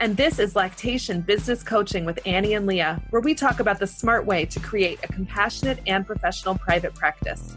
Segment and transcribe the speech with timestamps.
[0.00, 3.86] And this is Lactation Business Coaching with Annie and Leah, where we talk about the
[3.88, 7.56] smart way to create a compassionate and professional private practice.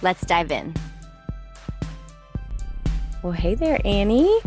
[0.00, 0.74] Let's dive in.
[3.24, 4.38] Well, hey there, Annie.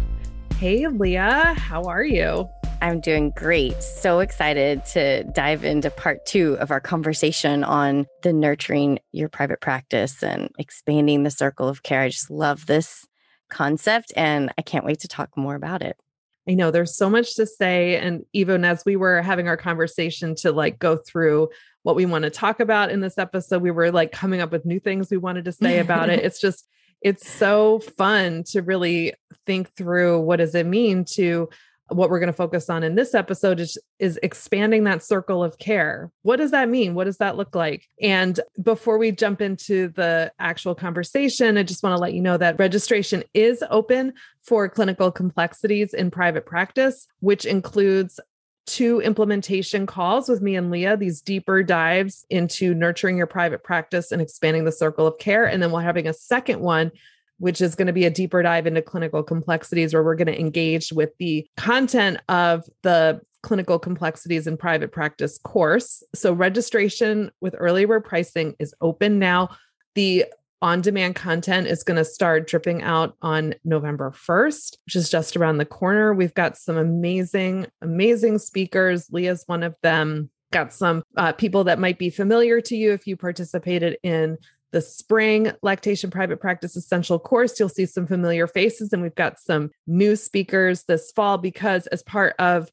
[0.55, 1.55] Hey, Leah.
[1.57, 2.47] How are you?
[2.81, 3.83] I'm doing great.
[3.83, 9.59] So excited to dive into part two of our conversation on the nurturing your private
[9.59, 12.03] practice and expanding the circle of care.
[12.03, 13.05] I just love this
[13.49, 15.97] concept and I can't wait to talk more about it.
[16.49, 17.97] I know there's so much to say.
[17.97, 21.49] And even as we were having our conversation to like go through
[21.83, 24.65] what we want to talk about in this episode, we were like coming up with
[24.65, 26.23] new things we wanted to say about it.
[26.29, 26.67] It's just,
[27.01, 29.13] it's so fun to really
[29.45, 31.49] think through what does it mean to
[31.89, 35.57] what we're going to focus on in this episode is, is expanding that circle of
[35.57, 36.11] care.
[36.21, 36.95] What does that mean?
[36.95, 37.87] What does that look like?
[38.01, 42.37] And before we jump into the actual conversation, I just want to let you know
[42.37, 48.19] that registration is open for clinical complexities in private practice, which includes
[48.69, 54.11] two implementation calls with me and Leah, these deeper dives into nurturing your private practice
[54.11, 55.45] and expanding the circle of care.
[55.45, 56.91] And then we're having a second one
[57.39, 60.39] which is going to be a deeper dive into clinical complexities where we're going to
[60.39, 66.03] engage with the content of the clinical complexities in private practice course.
[66.13, 69.49] So registration with early bird pricing is open now.
[69.95, 70.25] The
[70.61, 75.37] on demand content is going to start dripping out on November 1st, which is just
[75.37, 76.13] around the corner.
[76.13, 79.07] We've got some amazing, amazing speakers.
[79.09, 80.29] Leah's one of them.
[80.51, 84.37] Got some uh, people that might be familiar to you if you participated in
[84.71, 87.59] the spring lactation private practice essential course.
[87.59, 92.03] You'll see some familiar faces, and we've got some new speakers this fall because, as
[92.03, 92.71] part of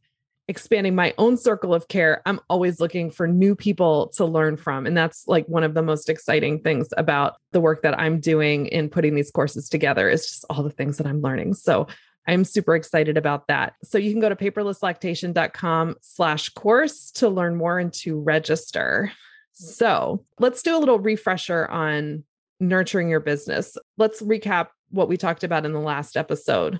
[0.48, 4.86] expanding my own circle of care, I'm always looking for new people to learn from.
[4.86, 8.66] And that's like one of the most exciting things about the work that I'm doing
[8.66, 11.54] in putting these courses together is just all the things that I'm learning.
[11.54, 11.88] So
[12.28, 13.74] I'm super excited about that.
[13.82, 19.12] So you can go to paperlesslactation.com slash course to learn more and to register.
[19.56, 22.24] So let's do a little refresher on
[22.60, 23.76] nurturing your business.
[23.96, 26.78] Let's recap what we talked about in the last episode.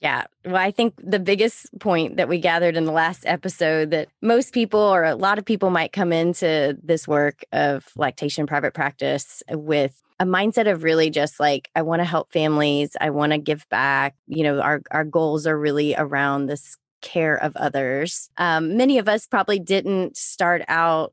[0.00, 0.24] Yeah.
[0.44, 4.52] Well, I think the biggest point that we gathered in the last episode that most
[4.52, 9.42] people or a lot of people might come into this work of lactation private practice
[9.50, 13.38] with a mindset of really just like, I want to help families, I want to
[13.38, 14.14] give back.
[14.26, 18.30] You know, our, our goals are really around this care of others.
[18.38, 21.12] Um, many of us probably didn't start out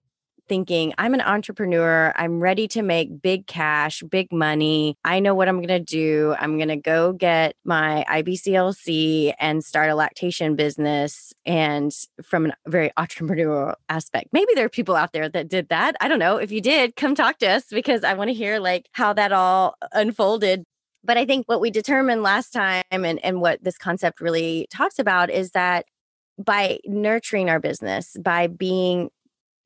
[0.51, 2.12] thinking, I'm an entrepreneur.
[2.17, 4.97] I'm ready to make big cash, big money.
[5.06, 6.35] I know what I'm going to do.
[6.38, 11.31] I'm going to go get my IBCLC and start a lactation business.
[11.45, 15.95] And from a very entrepreneurial aspect, maybe there are people out there that did that.
[16.01, 16.35] I don't know.
[16.35, 19.31] If you did, come talk to us because I want to hear like how that
[19.31, 20.66] all unfolded
[21.03, 25.00] but I think what we determined last time and, and what this concept really talks
[25.00, 25.88] about is that
[26.38, 29.09] by nurturing our business, by being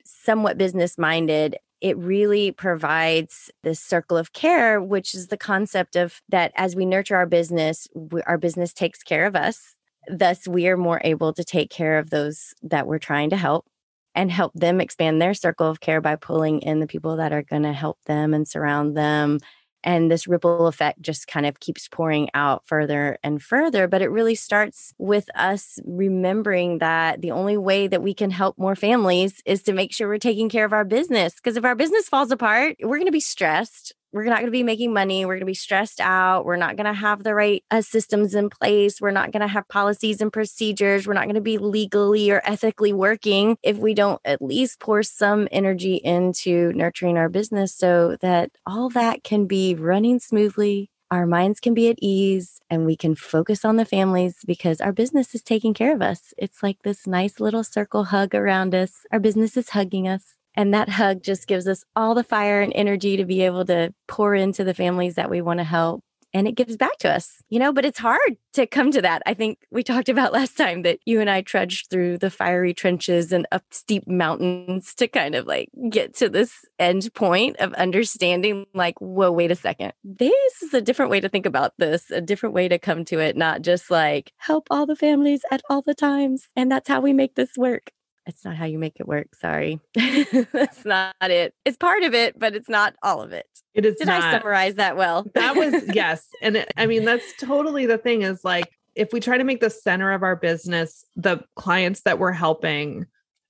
[0.05, 6.21] somewhat business minded, it really provides this circle of care, which is the concept of
[6.29, 9.75] that as we nurture our business, we, our business takes care of us.
[10.07, 13.65] Thus, we are more able to take care of those that we're trying to help
[14.13, 17.43] and help them expand their circle of care by pulling in the people that are
[17.43, 19.39] going to help them and surround them
[19.85, 23.87] and this ripple effect just kind of keeps pouring out further and further.
[23.87, 28.57] But it really starts with us remembering that the only way that we can help
[28.57, 31.35] more families is to make sure we're taking care of our business.
[31.35, 34.51] Because if our business falls apart, we're going to be stressed we're not going to
[34.51, 35.25] be making money.
[35.25, 36.45] We're going to be stressed out.
[36.45, 39.01] We're not going to have the right uh, systems in place.
[39.01, 41.05] We're not going to have policies and procedures.
[41.05, 45.03] We're not going to be legally or ethically working if we don't at least pour
[45.03, 50.89] some energy into nurturing our business so that all that can be running smoothly.
[51.11, 54.91] Our minds can be at ease and we can focus on the families because our
[54.91, 56.33] business is taking care of us.
[56.37, 59.05] It's like this nice little circle hug around us.
[59.11, 62.71] Our business is hugging us And that hug just gives us all the fire and
[62.75, 66.03] energy to be able to pour into the families that we want to help
[66.35, 69.21] and it gives back to us, you know, but it's hard to come to that.
[69.25, 72.73] I think we talked about last time that you and I trudged through the fiery
[72.73, 77.73] trenches and up steep mountains to kind of like get to this end point of
[77.75, 79.93] understanding, like, whoa, wait a second.
[80.03, 83.19] This is a different way to think about this, a different way to come to
[83.19, 86.49] it, not just like help all the families at all the times.
[86.57, 87.91] And that's how we make this work
[88.25, 89.35] it's not how you make it work.
[89.35, 89.79] Sorry.
[89.93, 91.53] That's not it.
[91.63, 93.47] It's part of it, but it's not all of it.
[93.73, 94.23] It is Did not.
[94.23, 95.25] I summarize that well?
[95.35, 96.27] that was yes.
[96.41, 99.61] And it, I mean, that's totally the thing is like if we try to make
[99.61, 103.05] the center of our business the clients that we're helping,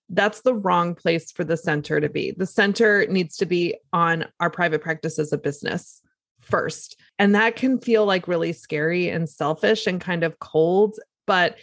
[0.10, 2.32] that's the wrong place for the center to be.
[2.32, 6.02] The center needs to be on our private practice as a business
[6.42, 7.00] first.
[7.18, 11.00] And that can feel like really scary and selfish and kind of cold.
[11.26, 11.58] But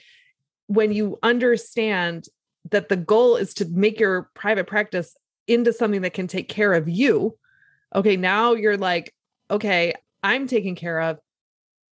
[0.66, 2.26] when you understand
[2.70, 5.16] that the goal is to make your private practice
[5.46, 7.36] into something that can take care of you.
[7.94, 9.14] Okay, now you're like,
[9.50, 11.18] okay, I'm taken care of.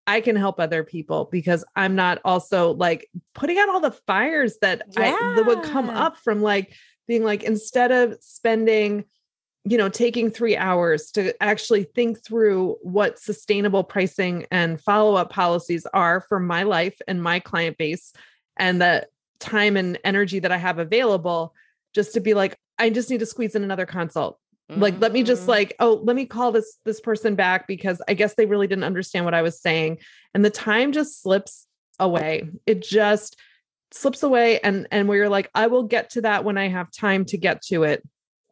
[0.08, 4.58] I can help other people because I'm not also like putting out all the fires
[4.62, 5.16] that yeah.
[5.20, 6.74] I that would come up from like
[7.08, 9.06] being like instead of spending
[9.66, 15.86] you know taking 3 hours to actually think through what sustainable pricing and follow-up policies
[15.94, 18.14] are for my life and my client base
[18.58, 19.10] and that
[19.40, 21.54] time and energy that I have available
[21.94, 24.40] just to be like, I just need to squeeze in another consult.
[24.70, 24.82] Mm-hmm.
[24.82, 25.52] Like, let me just mm-hmm.
[25.52, 28.84] like, oh, let me call this this person back because I guess they really didn't
[28.84, 29.98] understand what I was saying.
[30.34, 31.66] And the time just slips
[32.00, 32.50] away.
[32.66, 33.38] It just
[33.92, 36.92] slips away and and where you're like, I will get to that when I have
[36.92, 38.08] time to get to it.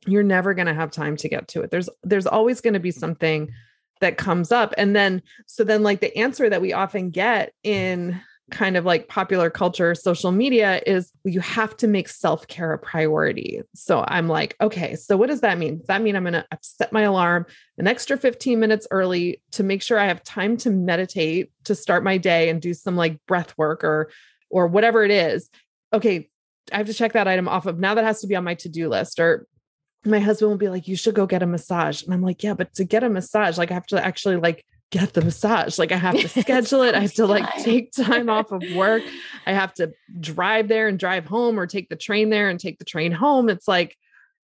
[0.05, 1.71] You're never going to have time to get to it.
[1.71, 3.51] There's there's always going to be something
[3.99, 4.73] that comes up.
[4.77, 9.07] And then so then like the answer that we often get in kind of like
[9.07, 13.61] popular culture, social media is you have to make self care a priority.
[13.75, 15.79] So I'm like, okay, so what does that mean?
[15.79, 17.45] Does that mean I'm going to set my alarm
[17.77, 22.03] an extra 15 minutes early to make sure I have time to meditate to start
[22.03, 24.09] my day and do some like breath work or
[24.49, 25.49] or whatever it is?
[25.91, 26.29] Okay,
[26.71, 28.55] I have to check that item off of now that has to be on my
[28.55, 29.45] to-do list or
[30.05, 32.53] my husband will be like you should go get a massage and i'm like yeah
[32.53, 35.77] but to get a massage like i have to actually like get the massage.
[35.77, 36.95] Like I have to schedule it.
[36.95, 39.03] I have to like take time off of work.
[39.45, 42.79] I have to drive there and drive home or take the train there and take
[42.79, 43.49] the train home.
[43.49, 43.97] It's like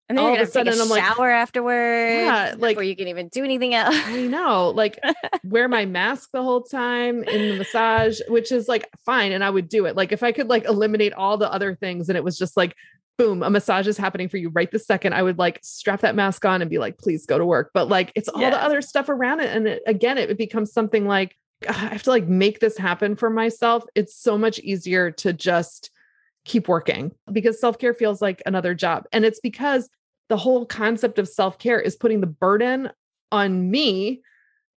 [0.10, 2.14] and then all you're gonna of a sudden, take a I'm shower like, afterwards.
[2.14, 3.96] Yeah, like before you can even do anything else.
[3.96, 5.00] I know, like
[5.46, 9.50] wear my mask the whole time in the massage, which is like fine, and I
[9.50, 9.96] would do it.
[9.96, 12.76] Like if I could like eliminate all the other things, and it was just like
[13.18, 16.16] boom, a massage is happening for you right this second, I would like strap that
[16.16, 17.72] mask on and be like, please go to work.
[17.74, 19.56] But like it's all the other stuff around it.
[19.56, 21.36] And it, again, it becomes something like,
[21.68, 23.84] I have to like make this happen for myself.
[23.96, 25.92] It's so much easier to just
[26.46, 29.06] keep working because self care feels like another job.
[29.12, 29.90] And it's because
[30.30, 32.90] the whole concept of self care is putting the burden
[33.32, 34.22] on me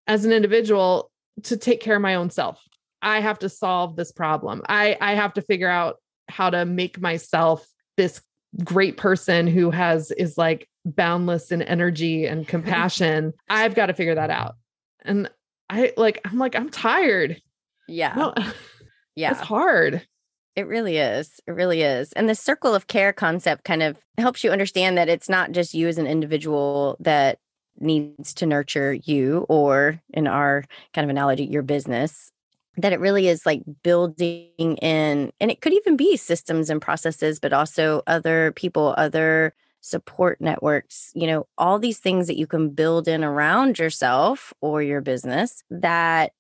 [0.06, 1.11] as an individual
[1.44, 2.62] to take care of my own self.
[3.03, 4.62] I have to solve this problem.
[4.69, 5.97] I, I have to figure out
[6.29, 8.20] how to make myself this
[8.64, 13.32] great person who has is like boundless in energy and compassion.
[13.48, 14.56] I've got to figure that out.
[15.04, 15.31] And
[15.69, 17.40] I like I'm like I'm tired.
[17.88, 18.14] Yeah.
[18.16, 18.34] No,
[19.16, 19.32] yeah.
[19.32, 20.06] It's hard.
[20.54, 21.38] It really is.
[21.46, 22.12] It really is.
[22.14, 25.75] And the circle of care concept kind of helps you understand that it's not just
[25.75, 27.38] you as an individual that
[27.78, 30.64] needs to nurture you or in our
[30.94, 32.32] kind of analogy your business
[32.77, 37.39] that it really is like building in and it could even be systems and processes
[37.39, 42.71] but also other people other support networks you know all these things that you can
[42.71, 46.33] build in around yourself or your business that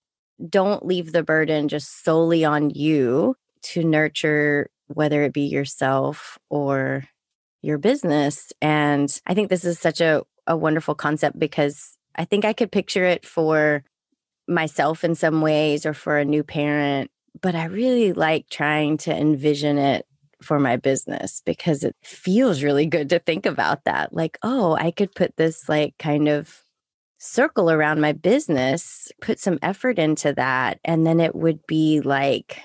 [0.48, 7.04] don't leave the burden just solely on you to nurture whether it be yourself or
[7.62, 8.52] your business.
[8.60, 12.70] And i think this is such a, a wonderful concept because i think i could
[12.70, 13.82] picture it for
[14.48, 17.10] myself in some ways or for a new parent,
[17.40, 20.06] but I really like trying to envision it
[20.42, 24.12] for my business because it feels really good to think about that.
[24.12, 26.62] Like, oh, I could put this like kind of
[27.18, 32.60] circle around my business, put some effort into that, and then it would be like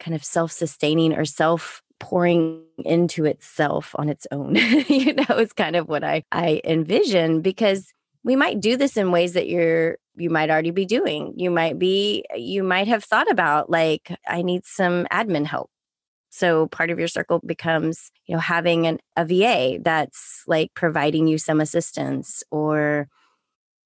[0.00, 4.54] kind of self sustaining or self pouring into itself on its own.
[4.88, 7.92] you know, is kind of what I I envision because
[8.24, 11.34] we might do this in ways that you're you might already be doing.
[11.36, 15.70] You might be, uh, you might have thought about like, I need some admin help.
[16.30, 21.26] So part of your circle becomes, you know, having an, a VA that's like providing
[21.26, 23.08] you some assistance or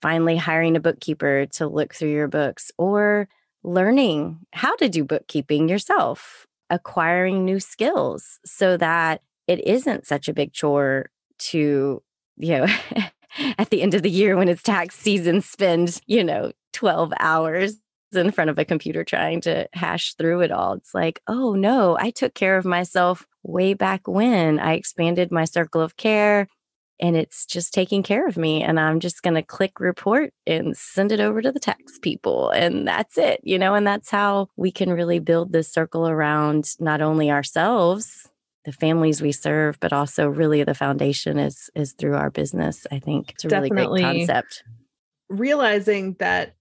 [0.01, 3.29] finally hiring a bookkeeper to look through your books or
[3.62, 10.35] learning how to do bookkeeping yourself, acquiring new skills so that it isn't such a
[10.35, 12.03] big chore to,
[12.37, 12.67] you know,
[13.59, 17.77] at the end of the year when it's tax season, spend, you know, 12 hours
[18.12, 20.75] in front of a computer trying to hash through it all.
[20.75, 24.59] It's like, oh no, I took care of myself way back when.
[24.59, 26.47] I expanded my circle of care
[27.01, 28.62] and it's just taking care of me.
[28.62, 32.51] And I'm just going to click report and send it over to the tax people.
[32.51, 36.71] And that's it, you know, and that's how we can really build this circle around
[36.79, 38.29] not only ourselves
[38.64, 42.87] the families we serve, but also really the foundation is is through our business.
[42.90, 44.62] I think it's a Definitely really great concept.
[45.28, 46.54] Realizing that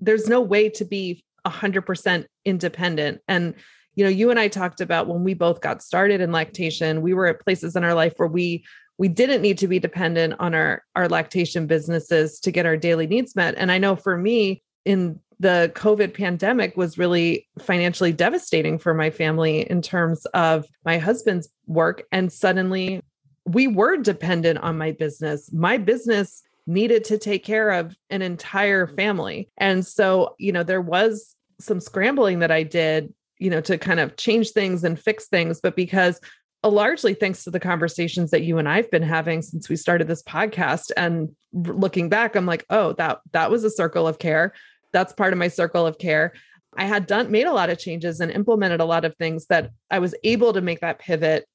[0.00, 3.54] there's no way to be 100% independent and
[3.94, 7.14] you know you and I talked about when we both got started in lactation we
[7.14, 8.64] were at places in our life where we
[8.98, 13.06] we didn't need to be dependent on our our lactation businesses to get our daily
[13.06, 18.78] needs met and I know for me in the COVID pandemic was really financially devastating
[18.78, 22.04] for my family in terms of my husband's work.
[22.10, 23.02] And suddenly
[23.44, 25.52] we were dependent on my business.
[25.52, 29.48] My business needed to take care of an entire family.
[29.56, 34.00] And so, you know, there was some scrambling that I did, you know, to kind
[34.00, 35.60] of change things and fix things.
[35.62, 36.20] But because
[36.64, 40.08] uh, largely thanks to the conversations that you and I've been having since we started
[40.08, 44.52] this podcast and looking back I'm like oh that that was a circle of care
[44.92, 46.32] that's part of my circle of care.
[46.76, 49.70] I had done made a lot of changes and implemented a lot of things that
[49.90, 51.46] I was able to make that pivot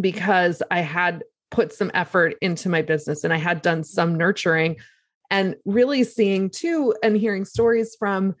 [0.00, 4.76] because I had put some effort into my business and I had done some nurturing
[5.30, 8.34] and really seeing too and hearing stories from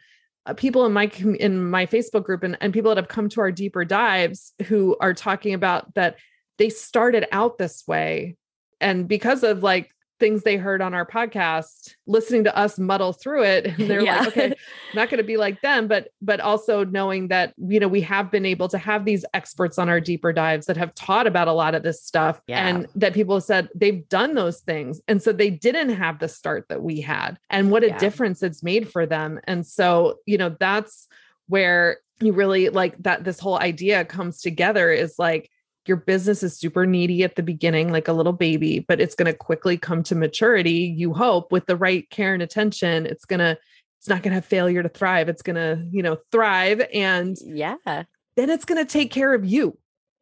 [0.46, 1.06] uh, people in my
[1.38, 4.96] in my Facebook group and, and people that have come to our deeper dives who
[5.00, 6.16] are talking about that
[6.58, 8.36] they started out this way
[8.80, 13.42] and because of like things they heard on our podcast listening to us muddle through
[13.42, 14.20] it and they're yeah.
[14.20, 14.54] like okay
[14.94, 18.30] not going to be like them but but also knowing that you know we have
[18.30, 21.52] been able to have these experts on our deeper dives that have taught about a
[21.52, 22.66] lot of this stuff yeah.
[22.66, 26.28] and that people have said they've done those things and so they didn't have the
[26.28, 27.98] start that we had and what a yeah.
[27.98, 31.08] difference it's made for them and so you know that's
[31.48, 35.50] where you really like that this whole idea comes together is like
[35.88, 39.30] your business is super needy at the beginning, like a little baby, but it's going
[39.30, 43.06] to quickly come to maturity, you hope, with the right care and attention.
[43.06, 43.58] It's going to,
[43.98, 45.28] it's not going to have failure to thrive.
[45.28, 46.82] It's going to, you know, thrive.
[46.92, 49.78] And yeah, then it's going to take care of you.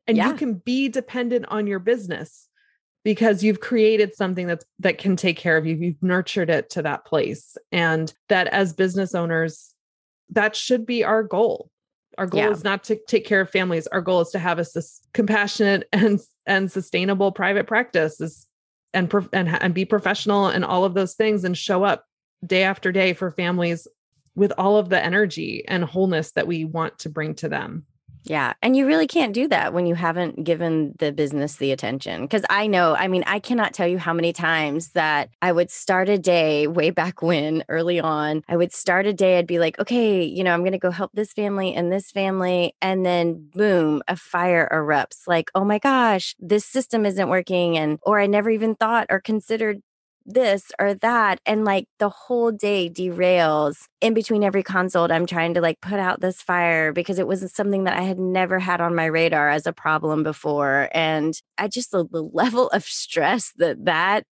[0.07, 0.29] And yeah.
[0.29, 2.49] you can be dependent on your business
[3.05, 5.75] because you've created something that's that can take care of you.
[5.75, 7.57] You've nurtured it to that place.
[7.73, 9.75] And that as business owners,
[10.31, 11.72] that should be our goal
[12.19, 12.51] our goal yeah.
[12.51, 13.87] is not to take care of families.
[13.87, 18.47] Our goal is to have a sus- compassionate and and sustainable private practice is
[18.95, 22.05] and pro- and and be professional and all of those things and show up
[22.45, 23.87] day after day for families
[24.35, 27.85] with all of the energy and wholeness that we want to bring to them.
[28.25, 28.53] Yeah.
[28.63, 32.29] And you really can't do that when you haven't given the business the attention.
[32.29, 35.73] Cause I know, I mean, I cannot tell you how many times that I would
[35.73, 39.59] start a day way back when, early on, I would start a day, I'd be
[39.59, 42.77] like, okay, you know, I'm going to go help this family and this family.
[42.81, 47.77] And then boom, a fire erupts like, oh my gosh, this system isn't working.
[47.77, 49.83] And, or I never even thought or considered
[50.27, 55.55] this or that and like the whole day derails in between every consult i'm trying
[55.55, 58.81] to like put out this fire because it was something that i had never had
[58.81, 63.53] on my radar as a problem before and i just the, the level of stress
[63.57, 64.25] that that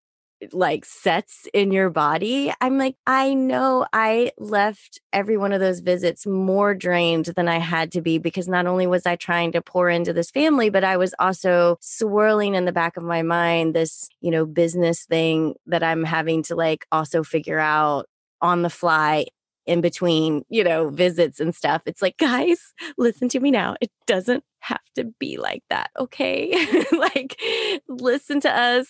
[0.51, 2.53] like sets in your body.
[2.61, 7.57] I'm like, I know I left every one of those visits more drained than I
[7.59, 10.83] had to be because not only was I trying to pour into this family, but
[10.83, 15.55] I was also swirling in the back of my mind this, you know, business thing
[15.67, 18.07] that I'm having to like also figure out
[18.41, 19.25] on the fly
[19.65, 21.83] in between, you know, visits and stuff.
[21.85, 23.75] It's like, guys, listen to me now.
[23.81, 25.91] It doesn't have to be like that.
[25.99, 26.85] Okay.
[26.91, 27.39] like,
[27.87, 28.87] listen to us.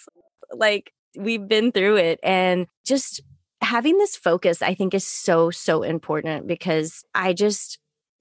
[0.53, 3.21] Like, we've been through it and just
[3.61, 7.77] having this focus i think is so so important because i just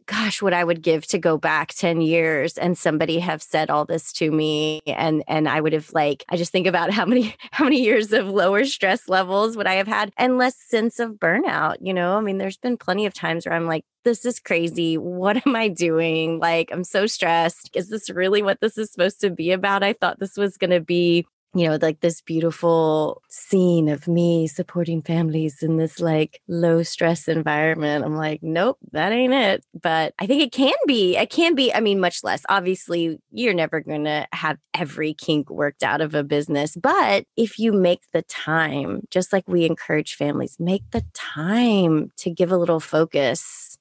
[0.06, 3.84] gosh what i would give to go back 10 years and somebody have said all
[3.84, 7.36] this to me and and i would have like i just think about how many
[7.52, 11.12] how many years of lower stress levels would i have had and less sense of
[11.12, 12.16] burnout you know?
[12.16, 14.96] I mean there's been plenty of times where i'm like this is crazy.
[14.96, 16.38] What am i doing?
[16.38, 17.70] Like i'm so stressed.
[17.74, 19.82] Is this really what this is supposed to be about?
[19.82, 21.26] I thought this was going to be
[21.58, 27.28] you know, like this beautiful scene of me supporting families in this like low stress
[27.28, 28.04] environment.
[28.04, 29.64] I'm like, nope, that ain't it.
[29.80, 31.16] But I think it can be.
[31.16, 31.72] It can be.
[31.74, 32.42] I mean, much less.
[32.48, 36.76] Obviously, you're never going to have every kink worked out of a business.
[36.76, 42.30] But if you make the time, just like we encourage families, make the time to
[42.30, 43.76] give a little focus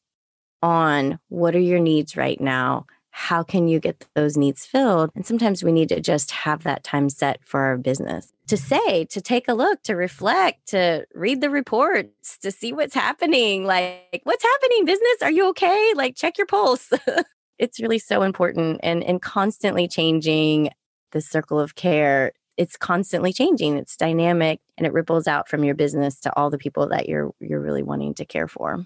[0.64, 2.86] on what are your needs right now
[3.18, 5.10] how can you get those needs filled?
[5.16, 9.06] And sometimes we need to just have that time set for our business to say,
[9.06, 13.66] to take a look, to reflect, to read the reports, to see what's happening.
[13.66, 15.18] Like, what's happening, business?
[15.24, 15.94] Are you okay?
[15.96, 16.92] Like, check your pulse.
[17.58, 20.70] it's really so important and, and constantly changing
[21.12, 22.34] the circle of care.
[22.56, 23.78] It's constantly changing.
[23.78, 27.32] It's dynamic and it ripples out from your business to all the people that you're
[27.40, 28.86] you're really wanting to care for.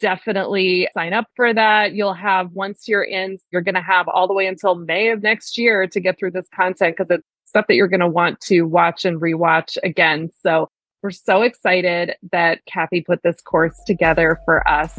[0.00, 1.92] definitely sign up for that.
[1.94, 5.22] You'll have, once you're in, you're going to have all the way until May of
[5.22, 8.40] next year to get through this content because it's stuff that you're going to want
[8.40, 10.30] to watch and rewatch again.
[10.42, 10.68] So
[11.02, 14.98] we're so excited that Kathy put this course together for us.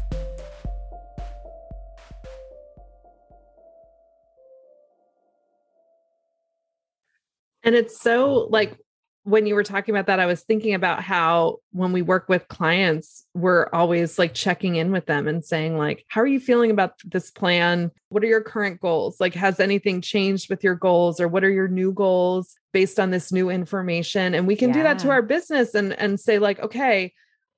[7.63, 8.75] And it's so like
[9.23, 12.47] when you were talking about that, I was thinking about how when we work with
[12.47, 16.71] clients, we're always like checking in with them and saying, like, how are you feeling
[16.71, 17.91] about this plan?
[18.09, 19.19] What are your current goals?
[19.19, 23.11] Like, has anything changed with your goals or what are your new goals based on
[23.11, 24.33] this new information?
[24.33, 24.75] And we can yeah.
[24.75, 27.13] do that to our business and and say, like, okay,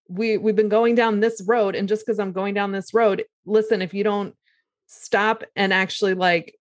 [0.09, 1.75] we we've been going down this road.
[1.75, 4.35] And just because I'm going down this road, listen, if you don't
[4.87, 6.55] stop and actually like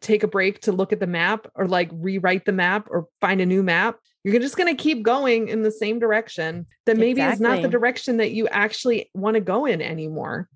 [0.00, 3.40] take a break to look at the map or like rewrite the map or find
[3.40, 7.20] a new map you're just going to keep going in the same direction that maybe
[7.22, 7.34] exactly.
[7.34, 10.48] is not the direction that you actually want to go in anymore.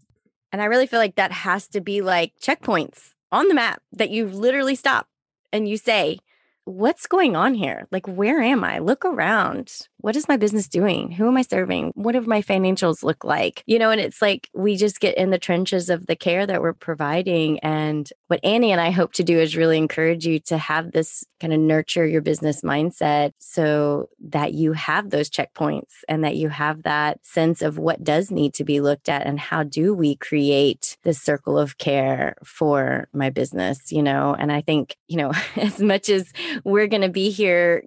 [0.53, 4.11] And I really feel like that has to be like checkpoints on the map that
[4.11, 5.09] you literally stop
[5.53, 6.19] and you say,
[6.65, 7.87] what's going on here?
[7.91, 8.79] Like, where am I?
[8.79, 9.73] Look around.
[10.05, 11.13] What is my business doing?
[11.13, 11.93] Who am I serving?
[11.95, 13.63] What do my financials look like?
[13.65, 16.61] You know, and it's like we just get in the trenches of the care that
[16.61, 17.59] we're providing.
[17.61, 21.25] And what Annie and I hope to do is really encourage you to have this
[21.41, 26.51] kind of nurture your business mindset so that you have those checkpoints and that you
[26.51, 30.17] have that sense of what does need to be looked at and how do we
[30.17, 34.37] create this circle of care for my business, you know?
[34.39, 36.31] And I think, you know, as much as
[36.63, 37.83] we're going to be here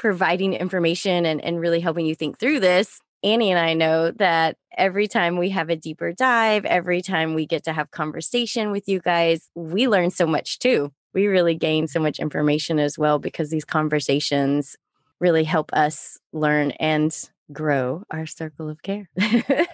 [0.00, 3.00] providing information and, and really helping you think through this.
[3.22, 7.44] Annie and I know that every time we have a deeper dive, every time we
[7.44, 10.90] get to have conversation with you guys, we learn so much too.
[11.12, 14.74] We really gain so much information as well because these conversations
[15.20, 17.14] really help us learn and
[17.52, 19.10] grow our circle of care.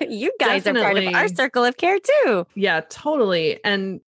[0.01, 0.81] you guys Definitely.
[0.81, 2.47] are part of our circle of care too.
[2.57, 3.62] Yeah, totally.
[3.65, 4.01] And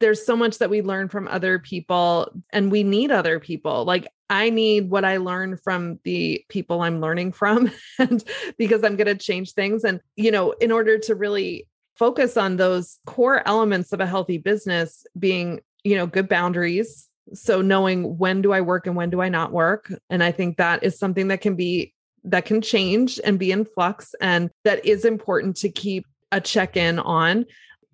[0.00, 3.84] there's so much that we learn from other people and we need other people.
[3.84, 8.24] Like I need what I learn from the people I'm learning from and
[8.58, 9.84] because I'm going to change things.
[9.84, 14.38] And you know in order to really focus on those core elements of a healthy
[14.38, 17.08] business being you know good boundaries.
[17.34, 19.92] So knowing when do I work and when do I not work.
[20.08, 23.64] And I think that is something that can be that can change and be in
[23.64, 27.46] flux and that is important to keep a check in on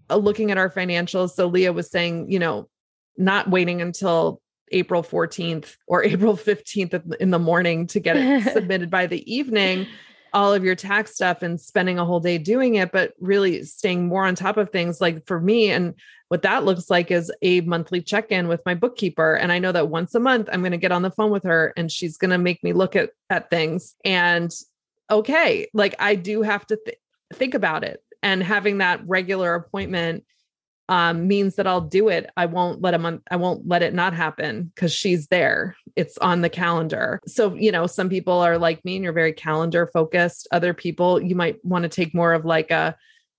[0.09, 1.31] Uh, looking at our financials.
[1.31, 2.69] So Leah was saying, you know,
[3.17, 4.41] not waiting until
[4.73, 9.87] April 14th or April 15th in the morning to get it submitted by the evening,
[10.33, 14.07] all of your tax stuff and spending a whole day doing it, but really staying
[14.07, 15.01] more on top of things.
[15.01, 15.95] Like for me, and
[16.29, 19.35] what that looks like is a monthly check in with my bookkeeper.
[19.35, 21.45] And I know that once a month, I'm going to get on the phone with
[21.45, 23.95] her and she's going to make me look at, at things.
[24.05, 24.53] And
[25.11, 26.99] okay, like I do have to th-
[27.33, 30.25] think about it and having that regular appointment
[30.89, 32.31] um, means that I'll do it.
[32.37, 33.23] I won't let him.
[33.31, 35.77] I won't let it not happen because she's there.
[35.97, 37.21] it's on the calendar.
[37.27, 40.47] So, you know, some people are like me and you're very calendar focused.
[40.53, 42.97] Other people, you might want to take more of like a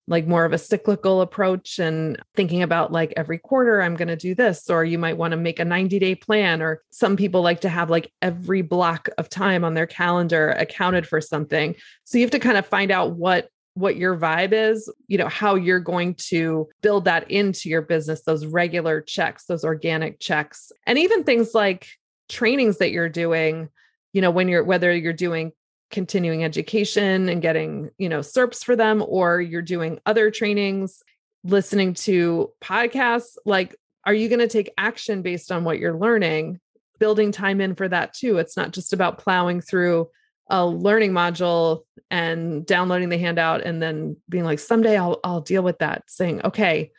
[0.10, 4.16] like more of a cyclical approach and thinking about like every quarter I'm going to
[4.16, 7.42] do this or you might want to make a 90 day plan or some people
[7.42, 11.76] like to have like every block of time on their calendar accounted for something.
[12.06, 15.28] So you have to kind of find out what what your vibe is, you know,
[15.28, 20.72] how you're going to build that into your business, those regular checks, those organic checks.
[20.88, 21.88] And even things like
[22.28, 23.70] trainings that you're doing,
[24.14, 25.52] you know, when you're whether you're doing
[25.92, 31.04] continuing education and getting, you know, CERPs for them, or you're doing other trainings,
[31.44, 36.60] listening to podcasts, like, are you going to take action based on what you're learning?
[36.98, 38.40] Building time in for that too.
[38.40, 40.10] It's not just about plowing through
[40.50, 45.64] a learning module and downloading the handout and then being like, someday I'll I'll deal
[45.64, 46.04] with that.
[46.08, 46.92] Saying, okay,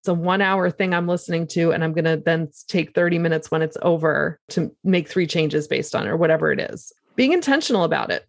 [0.00, 3.50] it's a one hour thing I'm listening to, and I'm gonna then take 30 minutes
[3.50, 7.84] when it's over to make three changes based on or whatever it is being intentional
[7.84, 8.26] about it.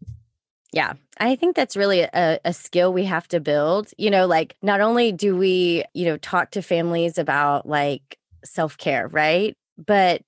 [0.72, 3.92] Yeah, I think that's really a, a, skill we have to build.
[3.98, 8.78] You know, like not only do we, you know, talk to families about like self
[8.78, 9.56] care, right?
[9.78, 10.24] But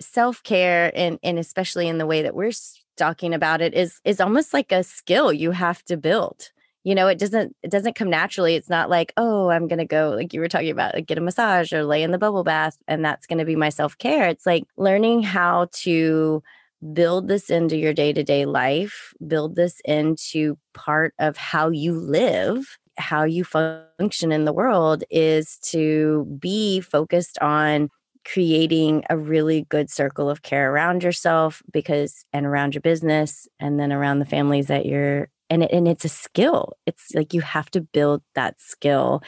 [0.00, 2.52] self care, and and especially in the way that we're
[2.96, 6.50] talking about it, is is almost like a skill you have to build.
[6.84, 8.54] You know, it doesn't it doesn't come naturally.
[8.56, 11.22] It's not like, oh, I'm gonna go like you were talking about, like get a
[11.22, 14.28] massage or lay in the bubble bath, and that's gonna be my self care.
[14.28, 16.42] It's like learning how to
[16.92, 21.98] build this into your day to day life, build this into part of how you
[21.98, 27.88] live, how you function in the world is to be focused on
[28.24, 33.78] creating a really good circle of care around yourself because and around your business and
[33.78, 36.72] then around the families that you're and it, and it's a skill.
[36.86, 39.22] It's like you have to build that skill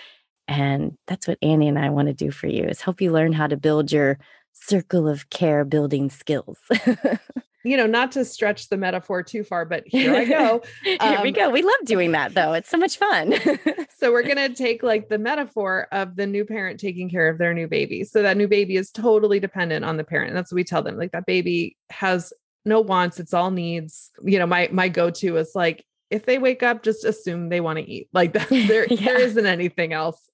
[0.48, 3.32] and that's what Annie and I want to do for you is help you learn
[3.32, 4.18] how to build your
[4.52, 6.58] circle of care building skills.
[7.66, 10.62] you know, not to stretch the metaphor too far, but here I go.
[10.84, 11.50] here um, we go.
[11.50, 12.52] We love doing that though.
[12.52, 13.34] It's so much fun.
[13.98, 17.38] so we're going to take like the metaphor of the new parent taking care of
[17.38, 18.04] their new baby.
[18.04, 20.28] So that new baby is totally dependent on the parent.
[20.28, 20.96] And that's what we tell them.
[20.96, 22.32] Like that baby has
[22.64, 24.10] no wants, it's all needs.
[24.24, 27.78] You know, my my go-to is like if they wake up, just assume they want
[27.78, 28.08] to eat.
[28.12, 29.04] Like that, there, yeah.
[29.04, 30.30] there isn't anything else.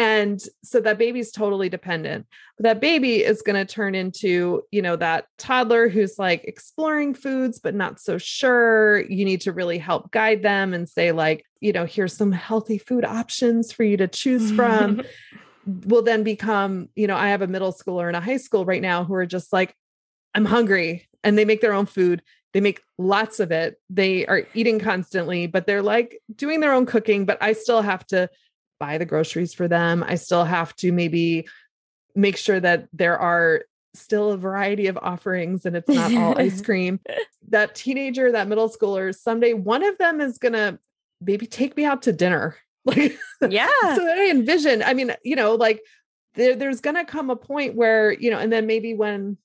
[0.00, 2.26] And so that baby's totally dependent.
[2.56, 7.12] But that baby is going to turn into, you know, that toddler who's like exploring
[7.12, 9.02] foods, but not so sure.
[9.10, 12.78] You need to really help guide them and say, like, you know, here's some healthy
[12.78, 15.02] food options for you to choose from.
[15.84, 18.80] will then become, you know, I have a middle schooler and a high school right
[18.80, 19.76] now who are just like,
[20.34, 21.08] I'm hungry.
[21.22, 22.22] And they make their own food.
[22.54, 23.78] They make lots of it.
[23.90, 27.26] They are eating constantly, but they're like doing their own cooking.
[27.26, 28.30] But I still have to
[28.80, 30.02] buy the groceries for them.
[30.04, 31.46] I still have to maybe
[32.16, 33.62] make sure that there are
[33.94, 36.98] still a variety of offerings and it's not all ice cream.
[37.48, 40.78] That teenager, that middle schooler, someday one of them is going to
[41.20, 42.56] maybe take me out to dinner.
[42.86, 43.68] Like, yeah.
[43.94, 45.82] so that I envision, I mean, you know, like
[46.34, 49.36] there, there's going to come a point where, you know, and then maybe when,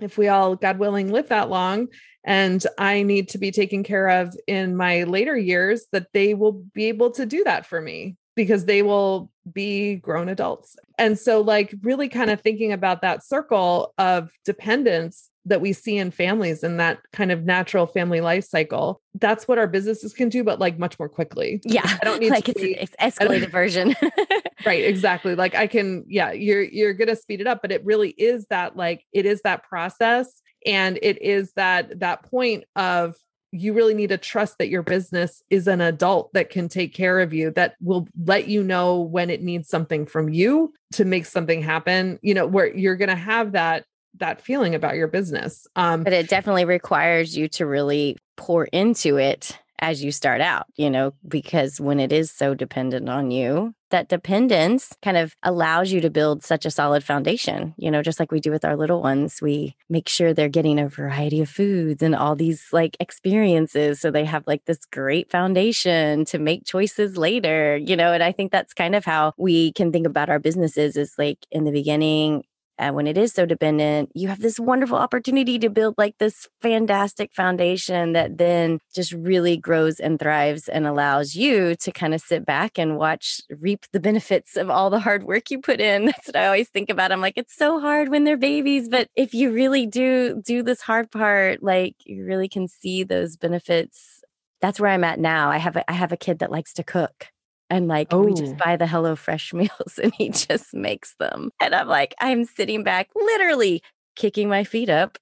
[0.00, 1.88] if we all, God willing, live that long
[2.24, 6.52] and I need to be taken care of in my later years, that they will
[6.52, 10.76] be able to do that for me because they will be grown adults.
[10.98, 15.98] And so, like, really kind of thinking about that circle of dependence that we see
[15.98, 19.00] in families and that kind of natural family life cycle.
[19.14, 21.60] That's what our businesses can do, but like much more quickly.
[21.64, 21.82] Yeah.
[21.84, 23.94] I don't need like to it's, it's escalated version.
[24.66, 24.84] right.
[24.84, 25.34] Exactly.
[25.34, 28.76] Like I can, yeah, you're you're gonna speed it up, but it really is that
[28.76, 33.16] like it is that process and it is that that point of
[33.52, 37.20] you really need to trust that your business is an adult that can take care
[37.20, 41.26] of you that will let you know when it needs something from you to make
[41.26, 43.84] something happen you know where you're going to have that
[44.18, 49.16] that feeling about your business um but it definitely requires you to really pour into
[49.16, 53.74] it as you start out, you know, because when it is so dependent on you,
[53.92, 58.18] that dependence kind of allows you to build such a solid foundation, you know, just
[58.18, 59.40] like we do with our little ones.
[59.40, 64.00] We make sure they're getting a variety of foods and all these like experiences.
[64.00, 68.32] So they have like this great foundation to make choices later, you know, and I
[68.32, 71.72] think that's kind of how we can think about our businesses is like in the
[71.72, 72.44] beginning,
[72.78, 76.48] and when it is so dependent, you have this wonderful opportunity to build like this
[76.60, 82.20] fantastic foundation that then just really grows and thrives and allows you to kind of
[82.20, 86.06] sit back and watch reap the benefits of all the hard work you put in.
[86.06, 87.12] That's what I always think about.
[87.12, 90.80] I'm like, it's so hard when they're babies, but if you really do do this
[90.80, 94.22] hard part, like you really can see those benefits.
[94.60, 95.50] That's where I'm at now.
[95.50, 97.31] I have a, I have a kid that likes to cook
[97.72, 98.22] and like oh.
[98.22, 98.58] we just oh.
[98.62, 101.50] buy the HelloFresh meals and he just makes them.
[101.60, 103.82] And I'm like, I'm sitting back literally
[104.14, 105.16] kicking my feet up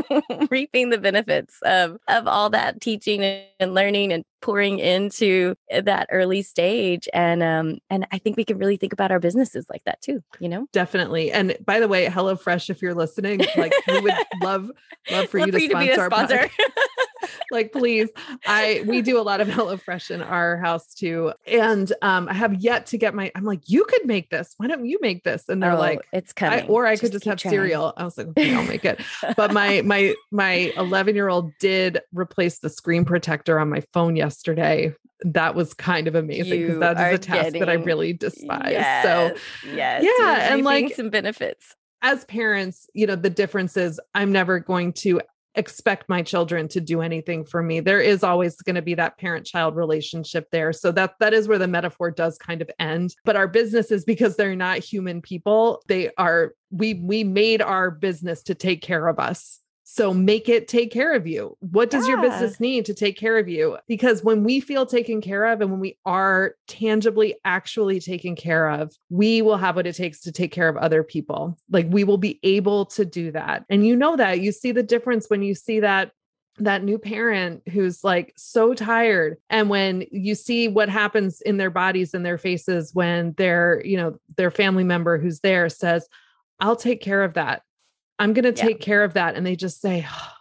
[0.50, 3.24] reaping the benefits of of all that teaching
[3.58, 8.58] and learning and pouring into that early stage and um and I think we can
[8.58, 10.66] really think about our businesses like that too, you know?
[10.72, 11.32] Definitely.
[11.32, 14.70] And by the way, HelloFresh if you're listening, like we would love
[15.10, 16.50] love for love you to for sponsor to our sponsor.
[17.50, 18.08] like please
[18.46, 22.54] i we do a lot of HelloFresh in our house too and um i have
[22.54, 25.48] yet to get my i'm like you could make this why don't you make this
[25.48, 27.52] and they're oh, like it's coming I, or i just could just have trying.
[27.52, 29.00] cereal i was like okay i'll make it
[29.36, 34.16] but my my my 11 year old did replace the screen protector on my phone
[34.16, 34.25] yesterday
[35.22, 38.70] that was kind of amazing because that is a task getting, that i really despise
[38.70, 41.74] yes, so yes yeah and like some benefits.
[42.02, 45.20] as parents, you know, the difference is I'm never going to
[45.56, 47.80] expect my children to do anything for me.
[47.80, 51.48] There is always going to be that parent child relationship there so that that is
[51.48, 55.82] where the metaphor does kind of end but our businesses because they're not human people
[55.88, 60.66] they are we we made our business to take care of us so make it
[60.66, 61.56] take care of you.
[61.60, 62.14] What does yeah.
[62.14, 63.78] your business need to take care of you?
[63.86, 68.68] Because when we feel taken care of and when we are tangibly actually taken care
[68.68, 71.56] of, we will have what it takes to take care of other people.
[71.70, 73.64] Like we will be able to do that.
[73.70, 74.40] And you know that.
[74.40, 76.10] You see the difference when you see that
[76.58, 81.70] that new parent who's like so tired and when you see what happens in their
[81.70, 86.08] bodies and their faces when their you know their family member who's there says
[86.58, 87.62] I'll take care of that
[88.18, 88.84] I'm going to take yeah.
[88.84, 89.34] care of that.
[89.34, 90.32] And they just say, oh,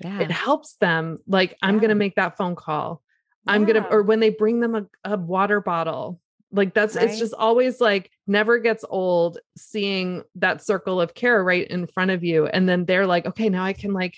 [0.00, 0.20] yeah.
[0.20, 1.18] it helps them.
[1.26, 3.02] Like, I'm going to make that phone call.
[3.48, 7.08] I'm going to, or when they bring them a, a water bottle, like that's, right?
[7.08, 12.10] it's just always like never gets old seeing that circle of care right in front
[12.10, 12.46] of you.
[12.46, 14.16] And then they're like, okay, now I can like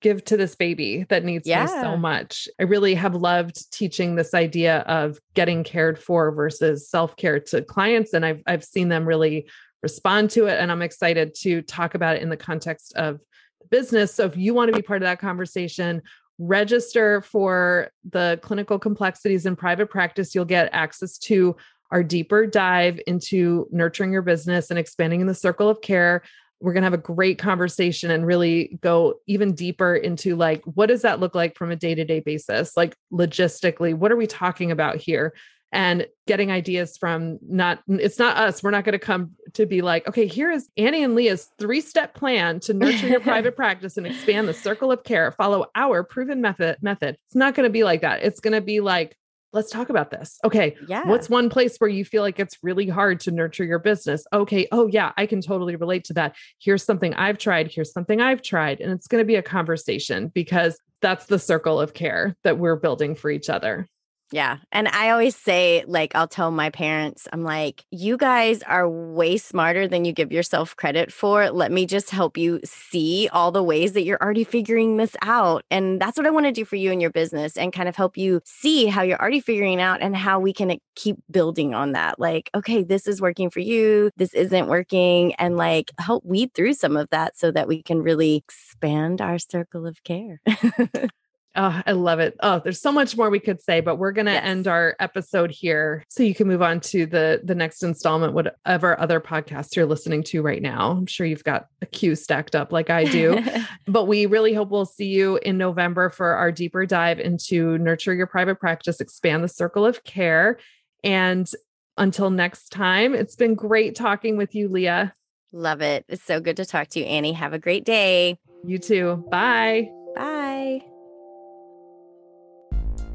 [0.00, 1.64] give to this baby that needs yeah.
[1.64, 2.48] me so much.
[2.60, 8.12] I really have loved teaching this idea of getting cared for versus self-care to clients
[8.12, 9.48] and I've I've seen them really
[9.86, 10.58] respond to it.
[10.58, 13.20] And I'm excited to talk about it in the context of
[13.60, 14.12] the business.
[14.12, 16.02] So if you want to be part of that conversation,
[16.38, 20.34] register for the clinical complexities in private practice.
[20.34, 21.56] You'll get access to
[21.92, 26.22] our deeper dive into nurturing your business and expanding in the circle of care.
[26.60, 30.86] We're going to have a great conversation and really go even deeper into like, what
[30.86, 32.76] does that look like from a day to day basis?
[32.76, 35.32] Like, logistically, what are we talking about here?
[35.72, 39.82] And getting ideas from not it's not us we're not going to come to be
[39.82, 43.96] like okay here is annie and leah's three step plan to nurture your private practice
[43.96, 45.32] and expand the circle of care.
[45.32, 47.16] Follow our proven method method.
[47.26, 48.22] It's not going to be like that.
[48.22, 49.16] It's going to be like
[49.52, 50.38] let's talk about this.
[50.44, 51.06] Okay yeah.
[51.06, 54.26] what's one place where you feel like it's really hard to nurture your business?
[54.32, 56.36] Okay oh yeah i can totally relate to that.
[56.58, 60.28] Here's something i've tried here's something i've tried and it's going to be a conversation
[60.28, 63.88] because that's the circle of care that we're building for each other
[64.32, 64.58] yeah.
[64.72, 69.36] And I always say, like, I'll tell my parents, I'm like, you guys are way
[69.36, 71.50] smarter than you give yourself credit for.
[71.50, 75.62] Let me just help you see all the ways that you're already figuring this out.
[75.70, 77.94] And that's what I want to do for you in your business and kind of
[77.94, 81.92] help you see how you're already figuring out and how we can keep building on
[81.92, 82.18] that.
[82.18, 85.36] Like, okay, this is working for you, this isn't working.
[85.36, 89.38] And like, help weed through some of that so that we can really expand our
[89.38, 90.40] circle of care.
[91.56, 92.36] Oh, I love it.
[92.40, 94.44] Oh, there's so much more we could say, but we're going to yes.
[94.44, 98.98] end our episode here so you can move on to the the next installment whatever
[99.00, 100.90] other podcasts you're listening to right now.
[100.90, 103.42] I'm sure you've got a queue stacked up like I do.
[103.86, 108.12] but we really hope we'll see you in November for our deeper dive into nurture
[108.12, 110.58] your private practice, expand the circle of care.
[111.02, 111.50] And
[111.96, 115.14] until next time, it's been great talking with you, Leah.
[115.52, 116.04] Love it.
[116.08, 117.32] It's so good to talk to you, Annie.
[117.32, 118.38] Have a great day.
[118.64, 119.24] You too.
[119.30, 119.88] Bye.
[119.90, 120.05] Bye.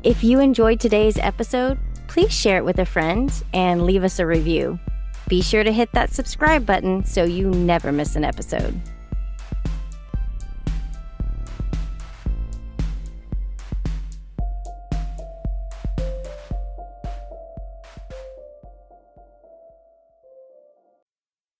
[0.03, 4.25] If you enjoyed today's episode, please share it with a friend and leave us a
[4.25, 4.79] review.
[5.27, 8.81] Be sure to hit that subscribe button so you never miss an episode.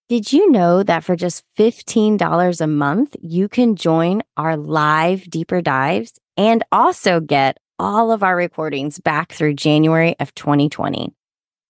[0.10, 5.62] Did you know that for just $15 a month, you can join our live deeper
[5.62, 11.12] dives and also get all of our recordings back through January of 2020.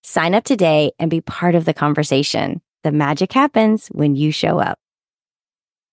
[0.04, 2.62] Sign up today and be part of the conversation.
[2.84, 4.78] The magic happens when you show up.